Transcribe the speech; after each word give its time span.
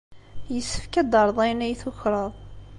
Yessefk 0.53 0.93
ad 1.01 1.07
d-terreḍ 1.09 1.37
ayen 1.43 1.65
ay 1.65 1.73
tukreḍ. 1.81 2.31